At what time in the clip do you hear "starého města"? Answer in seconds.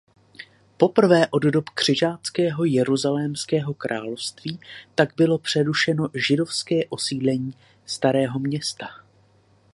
7.85-8.85